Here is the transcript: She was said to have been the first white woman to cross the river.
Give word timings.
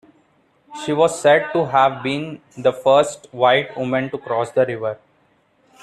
She 0.83 0.93
was 0.93 1.21
said 1.21 1.53
to 1.53 1.63
have 1.67 2.01
been 2.01 2.41
the 2.57 2.73
first 2.73 3.27
white 3.31 3.77
woman 3.77 4.09
to 4.09 4.17
cross 4.17 4.49
the 4.49 4.65
river. 4.65 4.97